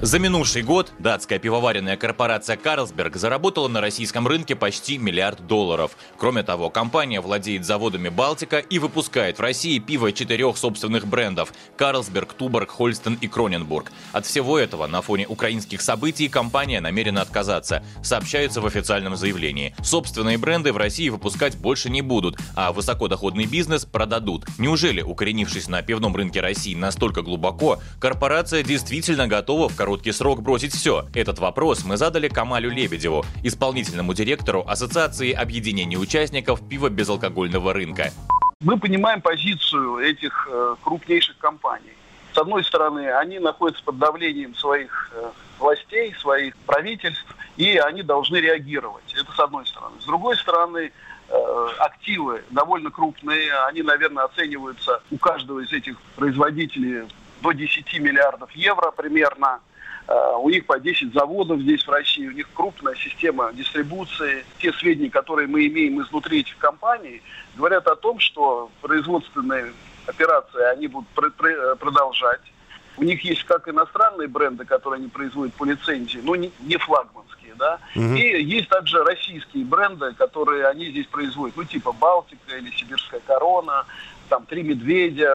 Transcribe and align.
За 0.00 0.20
минувший 0.20 0.62
год 0.62 0.92
датская 1.00 1.40
пивоваренная 1.40 1.96
корпорация 1.96 2.56
«Карлсберг» 2.56 3.16
заработала 3.16 3.66
на 3.66 3.80
российском 3.80 4.28
рынке 4.28 4.54
почти 4.54 4.96
миллиард 4.96 5.44
долларов. 5.48 5.96
Кроме 6.16 6.44
того, 6.44 6.70
компания 6.70 7.20
владеет 7.20 7.64
заводами 7.64 8.08
«Балтика» 8.08 8.58
и 8.58 8.78
выпускает 8.78 9.38
в 9.38 9.42
России 9.42 9.80
пиво 9.80 10.12
четырех 10.12 10.56
собственных 10.56 11.08
брендов– 11.08 11.52
«Карлсберг», 11.76 12.32
«Туборг», 12.34 12.70
«Хольстен» 12.70 13.18
и 13.20 13.26
«Кроненбург». 13.26 13.90
От 14.12 14.24
всего 14.24 14.56
этого 14.56 14.86
на 14.86 15.02
фоне 15.02 15.26
украинских 15.26 15.80
событий 15.80 16.28
компания 16.28 16.80
намерена 16.80 17.22
отказаться, 17.22 17.82
сообщается 18.00 18.60
в 18.60 18.66
официальном 18.66 19.16
заявлении. 19.16 19.74
Собственные 19.82 20.38
бренды 20.38 20.72
в 20.72 20.76
России 20.76 21.08
выпускать 21.08 21.56
больше 21.56 21.90
не 21.90 22.02
будут, 22.02 22.38
а 22.54 22.70
высокодоходный 22.70 23.46
бизнес 23.46 23.84
продадут. 23.84 24.46
Неужели, 24.58 25.02
укоренившись 25.02 25.66
на 25.66 25.82
пивном 25.82 26.14
рынке 26.14 26.40
России 26.40 26.76
настолько 26.76 27.22
глубоко, 27.22 27.80
корпорация 27.98 28.62
действительно 28.62 29.26
готова 29.26 29.68
в 29.68 29.74
короткий 29.88 30.12
срок 30.12 30.42
бросить 30.42 30.74
все? 30.74 31.06
Этот 31.14 31.38
вопрос 31.38 31.82
мы 31.82 31.96
задали 31.96 32.28
Камалю 32.28 32.70
Лебедеву, 32.70 33.24
исполнительному 33.42 34.12
директору 34.12 34.62
Ассоциации 34.68 35.32
объединений 35.32 35.96
участников 35.96 36.60
пива 36.68 36.90
безалкогольного 36.90 37.72
рынка. 37.72 38.10
Мы 38.60 38.78
понимаем 38.78 39.22
позицию 39.22 39.96
этих 40.00 40.46
э, 40.52 40.76
крупнейших 40.84 41.38
компаний. 41.38 41.94
С 42.34 42.36
одной 42.36 42.64
стороны, 42.64 43.10
они 43.12 43.38
находятся 43.38 43.82
под 43.82 43.96
давлением 43.96 44.54
своих 44.56 45.10
э, 45.14 45.30
властей, 45.58 46.14
своих 46.20 46.54
правительств, 46.66 47.34
и 47.56 47.78
они 47.78 48.02
должны 48.02 48.36
реагировать. 48.36 49.14
Это 49.18 49.32
с 49.32 49.40
одной 49.40 49.66
стороны. 49.66 49.94
С 50.02 50.04
другой 50.04 50.36
стороны, 50.36 50.92
э, 51.30 51.66
активы 51.78 52.44
довольно 52.50 52.90
крупные, 52.90 53.54
они, 53.68 53.80
наверное, 53.80 54.24
оцениваются 54.24 55.00
у 55.10 55.16
каждого 55.16 55.60
из 55.60 55.72
этих 55.72 55.98
производителей 56.14 57.04
до 57.40 57.52
10 57.52 58.00
миллиардов 58.00 58.50
евро 58.52 58.90
примерно. 58.90 59.60
Э, 60.08 60.36
у 60.38 60.48
них 60.48 60.64
по 60.66 60.80
10 60.80 61.12
заводов 61.12 61.60
здесь 61.60 61.86
в 61.86 61.90
России, 61.90 62.26
у 62.26 62.32
них 62.32 62.48
крупная 62.54 62.94
система 62.94 63.52
дистрибуции. 63.52 64.44
Те 64.58 64.72
сведения, 64.72 65.10
которые 65.10 65.46
мы 65.48 65.66
имеем 65.66 66.00
изнутри 66.02 66.40
этих 66.40 66.56
компаний, 66.58 67.22
говорят 67.56 67.86
о 67.86 67.96
том, 67.96 68.18
что 68.18 68.70
производственные 68.80 69.72
операции 70.06 70.62
они 70.72 70.86
будут 70.86 71.08
продолжать. 71.78 72.40
У 72.96 73.04
них 73.04 73.22
есть 73.22 73.44
как 73.44 73.68
иностранные 73.68 74.28
бренды, 74.28 74.64
которые 74.64 74.98
они 74.98 75.08
производят 75.08 75.54
по 75.54 75.64
лицензии, 75.64 76.20
но 76.22 76.34
не, 76.34 76.50
не 76.60 76.76
флагманские, 76.78 77.54
да. 77.56 77.78
Угу. 77.94 78.14
И 78.14 78.42
есть 78.42 78.68
также 78.68 79.04
российские 79.04 79.64
бренды, 79.64 80.14
которые 80.14 80.66
они 80.66 80.90
здесь 80.90 81.06
производят, 81.06 81.56
ну 81.56 81.64
типа 81.64 81.92
Балтика 81.92 82.56
или 82.56 82.70
Сибирская 82.70 83.20
корона, 83.20 83.84
там 84.28 84.46
Три 84.46 84.62
медведя, 84.62 85.34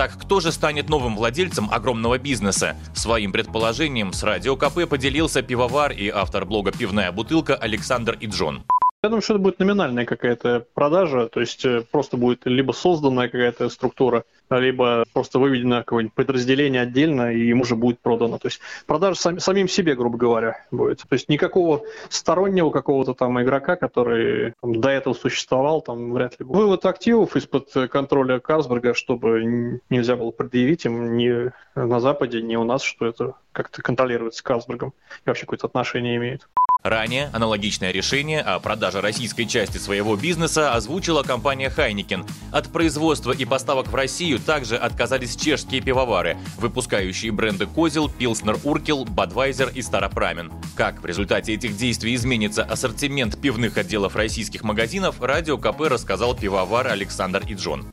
так 0.00 0.16
кто 0.16 0.40
же 0.40 0.50
станет 0.50 0.88
новым 0.88 1.14
владельцем 1.14 1.68
огромного 1.70 2.16
бизнеса? 2.16 2.74
Своим 2.94 3.32
предположением 3.32 4.14
с 4.14 4.22
Радио 4.22 4.56
КП 4.56 4.88
поделился 4.88 5.42
пивовар 5.42 5.92
и 5.92 6.08
автор 6.08 6.46
блога 6.46 6.72
«Пивная 6.72 7.12
бутылка» 7.12 7.54
Александр 7.54 8.16
Иджон. 8.18 8.64
Я 9.02 9.08
думаю, 9.08 9.22
что 9.22 9.32
это 9.32 9.42
будет 9.42 9.58
номинальная 9.58 10.04
какая-то 10.04 10.66
продажа, 10.74 11.28
то 11.28 11.40
есть 11.40 11.64
э, 11.64 11.82
просто 11.90 12.18
будет 12.18 12.44
либо 12.44 12.72
созданная 12.72 13.28
какая-то 13.28 13.70
структура, 13.70 14.24
либо 14.50 15.04
просто 15.14 15.38
выведено 15.38 15.78
какое-нибудь 15.78 16.14
подразделение 16.14 16.82
отдельно, 16.82 17.32
и 17.32 17.46
ему 17.46 17.64
же 17.64 17.76
будет 17.76 17.98
продано. 18.00 18.36
То 18.36 18.48
есть 18.48 18.60
продажа 18.84 19.18
сам, 19.18 19.38
самим 19.40 19.68
себе, 19.68 19.94
грубо 19.94 20.18
говоря, 20.18 20.66
будет. 20.70 20.98
То 20.98 21.14
есть 21.14 21.30
никакого 21.30 21.80
стороннего 22.10 22.68
какого-то 22.68 23.14
там 23.14 23.40
игрока, 23.40 23.76
который 23.76 24.52
там, 24.60 24.78
до 24.78 24.90
этого 24.90 25.14
существовал, 25.14 25.80
там 25.80 26.12
вряд 26.12 26.38
ли. 26.38 26.44
Вывод 26.44 26.84
активов 26.84 27.36
из-под 27.36 27.72
контроля 27.90 28.38
Карсберга, 28.38 28.92
чтобы 28.92 29.80
нельзя 29.88 30.16
было 30.16 30.30
предъявить 30.30 30.84
им 30.84 31.16
ни 31.16 31.50
на 31.74 32.00
Западе, 32.00 32.42
ни 32.42 32.54
у 32.54 32.64
нас, 32.64 32.82
что 32.82 33.06
это 33.06 33.32
как-то 33.52 33.80
контролируется 33.80 34.44
Карсбергом 34.44 34.92
и 35.24 35.28
вообще 35.28 35.46
какое-то 35.46 35.68
отношение 35.68 36.16
имеет. 36.16 36.46
Ранее 36.82 37.28
аналогичное 37.34 37.90
решение 37.90 38.40
о 38.40 38.58
продаже 38.58 39.02
российской 39.02 39.44
части 39.44 39.76
своего 39.76 40.16
бизнеса 40.16 40.72
озвучила 40.72 41.22
компания 41.22 41.70
Heineken. 41.74 42.26
От 42.52 42.72
производства 42.72 43.32
и 43.32 43.44
поставок 43.44 43.88
в 43.88 43.94
Россию 43.94 44.38
также 44.38 44.76
отказались 44.76 45.36
чешские 45.36 45.82
пивовары, 45.82 46.38
выпускающие 46.56 47.32
бренды 47.32 47.66
Козел, 47.66 48.08
Пилснер 48.08 48.58
Уркел, 48.64 49.04
Бадвайзер 49.04 49.72
и 49.74 49.82
Старопрамен. 49.82 50.50
Как 50.74 51.02
в 51.02 51.06
результате 51.06 51.52
этих 51.52 51.76
действий 51.76 52.14
изменится 52.14 52.64
ассортимент 52.64 53.38
пивных 53.38 53.76
отделов 53.76 54.16
российских 54.16 54.62
магазинов, 54.62 55.20
Радио 55.20 55.58
КП 55.58 55.82
рассказал 55.82 56.34
пивовар 56.34 56.86
Александр 56.86 57.42
Иджон. 57.46 57.92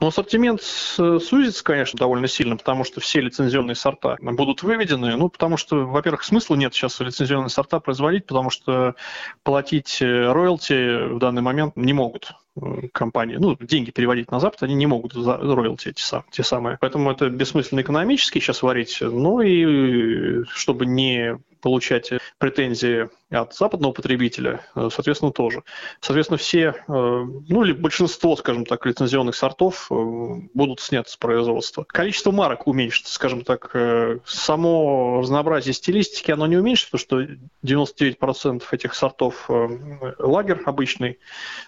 Ну, 0.00 0.06
ассортимент 0.06 0.62
сузится, 0.62 1.62
конечно, 1.62 1.98
довольно 1.98 2.26
сильно, 2.26 2.56
потому 2.56 2.84
что 2.84 3.00
все 3.00 3.20
лицензионные 3.20 3.74
сорта 3.74 4.16
будут 4.20 4.62
выведены. 4.62 5.14
Ну, 5.16 5.28
потому 5.28 5.58
что, 5.58 5.86
во-первых, 5.86 6.24
смысла 6.24 6.54
нет 6.54 6.72
сейчас 6.72 6.98
лицензионные 7.00 7.50
сорта 7.50 7.80
производить, 7.80 8.24
потому 8.24 8.48
что 8.48 8.94
платить 9.42 10.00
э, 10.00 10.32
роялти 10.32 11.12
в 11.14 11.18
данный 11.18 11.42
момент 11.42 11.76
не 11.76 11.92
могут 11.92 12.32
э, 12.56 12.88
компании, 12.94 13.36
ну, 13.36 13.58
деньги 13.60 13.90
переводить 13.90 14.30
на 14.30 14.40
Запад, 14.40 14.62
они 14.62 14.74
не 14.74 14.86
могут 14.86 15.12
за 15.12 15.36
роялти 15.36 15.88
эти 15.88 16.00
сам, 16.00 16.24
те 16.30 16.42
самые. 16.42 16.78
Поэтому 16.80 17.10
это 17.10 17.28
бессмысленно 17.28 17.80
экономически 17.80 18.38
сейчас 18.38 18.62
варить. 18.62 18.96
Ну 19.02 19.42
и 19.42 20.44
чтобы 20.44 20.86
не 20.86 21.38
получать 21.60 22.10
претензии 22.40 23.10
от 23.30 23.54
западного 23.54 23.92
потребителя, 23.92 24.62
э, 24.74 24.88
соответственно, 24.90 25.30
тоже. 25.30 25.62
Соответственно, 26.00 26.38
все, 26.38 26.74
э, 26.74 26.74
ну 26.88 27.64
или 27.64 27.72
большинство, 27.72 28.34
скажем 28.34 28.64
так, 28.64 28.86
лицензионных 28.86 29.36
сортов 29.36 29.86
э, 29.90 29.94
будут 30.54 30.80
сняты 30.80 31.10
с 31.10 31.16
производства. 31.16 31.84
Количество 31.86 32.32
марок 32.32 32.66
уменьшится, 32.66 33.12
скажем 33.12 33.44
так. 33.44 33.76
Само 34.24 35.20
разнообразие 35.20 35.74
стилистики, 35.74 36.30
оно 36.30 36.46
не 36.46 36.56
уменьшится, 36.56 36.96
потому 36.96 37.26
что 37.26 37.34
99% 37.62 38.62
этих 38.72 38.94
сортов 38.94 39.48
лагер 40.18 40.62
обычный. 40.64 41.18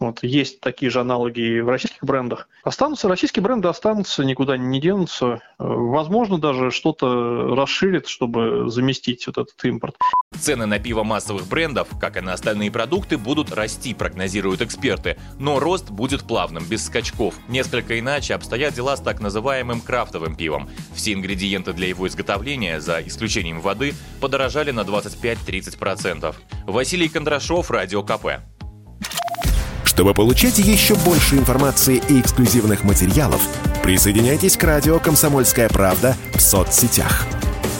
Вот, 0.00 0.22
есть 0.22 0.60
такие 0.60 0.90
же 0.90 1.00
аналоги 1.00 1.60
в 1.60 1.68
российских 1.68 2.02
брендах. 2.02 2.48
Останутся, 2.62 3.08
российские 3.08 3.42
бренды 3.42 3.68
останутся, 3.68 4.24
никуда 4.24 4.56
не 4.56 4.80
денутся. 4.80 5.42
Возможно, 5.58 6.38
даже 6.38 6.70
что-то 6.70 7.54
расширит, 7.54 8.08
чтобы 8.08 8.70
заместить 8.70 9.26
вот 9.26 9.38
этот 9.38 9.62
импорт. 9.64 9.96
Цены 10.40 10.66
на 10.66 10.78
пиво 10.78 11.04
массовых 11.04 11.46
брендов, 11.46 11.88
как 12.00 12.16
и 12.16 12.20
на 12.20 12.32
остальные 12.32 12.70
продукты, 12.70 13.16
будут 13.18 13.52
расти, 13.52 13.94
прогнозируют 13.94 14.62
эксперты. 14.62 15.16
Но 15.38 15.58
рост 15.58 15.90
будет 15.90 16.24
плавным, 16.24 16.64
без 16.64 16.84
скачков. 16.86 17.34
Несколько 17.48 17.98
иначе 17.98 18.34
обстоят 18.34 18.74
дела 18.74 18.96
с 18.96 19.00
так 19.00 19.20
называемым 19.20 19.80
крафтовым 19.80 20.36
пивом. 20.36 20.68
Все 20.94 21.12
ингредиенты 21.12 21.72
для 21.72 21.88
его 21.88 22.06
изготовления, 22.08 22.80
за 22.80 23.00
исключением 23.02 23.60
воды, 23.60 23.94
подорожали 24.20 24.70
на 24.70 24.80
25-30%. 24.80 26.34
Василий 26.66 27.08
Кондрашов, 27.08 27.70
Радио 27.70 28.02
КП. 28.02 28.26
Чтобы 29.84 30.12
получать 30.12 30.58
еще 30.58 30.96
больше 30.96 31.36
информации 31.36 32.02
и 32.08 32.20
эксклюзивных 32.20 32.82
материалов, 32.82 33.40
присоединяйтесь 33.84 34.56
к 34.56 34.64
радио 34.64 34.98
«Комсомольская 34.98 35.68
правда» 35.68 36.16
в 36.34 36.40
соцсетях– 36.40 37.24